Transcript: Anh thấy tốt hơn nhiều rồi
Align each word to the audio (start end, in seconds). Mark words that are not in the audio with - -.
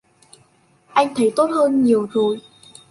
Anh 0.93 1.13
thấy 1.15 1.31
tốt 1.35 1.45
hơn 1.49 1.83
nhiều 1.83 2.07
rồi 2.13 2.39